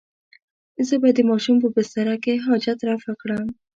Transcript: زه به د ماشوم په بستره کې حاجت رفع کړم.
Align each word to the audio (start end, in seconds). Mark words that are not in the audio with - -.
زه 0.87 0.95
به 1.01 1.09
د 1.17 1.19
ماشوم 1.29 1.55
په 1.63 1.69
بستره 1.75 2.15
کې 2.23 2.43
حاجت 2.45 2.79
رفع 2.89 3.13
کړم. 3.21 3.45